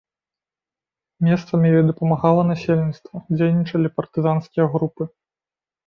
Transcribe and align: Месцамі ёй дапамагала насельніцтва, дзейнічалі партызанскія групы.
Месцамі 1.27 1.67
ёй 1.77 1.83
дапамагала 1.91 2.41
насельніцтва, 2.51 3.17
дзейнічалі 3.37 3.87
партызанскія 3.97 4.65
групы. 4.77 5.03